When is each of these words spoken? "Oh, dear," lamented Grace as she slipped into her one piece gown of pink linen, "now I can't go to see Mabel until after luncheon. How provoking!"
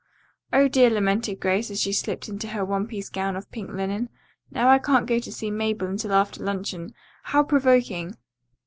"Oh, 0.51 0.67
dear," 0.67 0.89
lamented 0.89 1.39
Grace 1.39 1.69
as 1.69 1.79
she 1.79 1.93
slipped 1.93 2.27
into 2.27 2.47
her 2.47 2.65
one 2.65 2.87
piece 2.87 3.07
gown 3.07 3.35
of 3.35 3.51
pink 3.51 3.69
linen, 3.69 4.09
"now 4.49 4.67
I 4.67 4.79
can't 4.79 5.05
go 5.05 5.19
to 5.19 5.31
see 5.31 5.51
Mabel 5.51 5.85
until 5.87 6.13
after 6.13 6.43
luncheon. 6.43 6.95
How 7.25 7.43
provoking!" 7.43 8.17